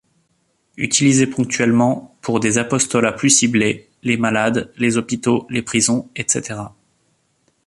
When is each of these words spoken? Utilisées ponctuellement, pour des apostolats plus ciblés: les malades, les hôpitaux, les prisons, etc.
Utilisées 0.77 1.27
ponctuellement, 1.27 2.17
pour 2.23 2.39
des 2.39 2.57
apostolats 2.57 3.11
plus 3.13 3.29
ciblés: 3.29 3.87
les 4.01 4.17
malades, 4.17 4.73
les 4.77 4.97
hôpitaux, 4.97 5.45
les 5.51 5.61
prisons, 5.61 6.09
etc. 6.15 6.59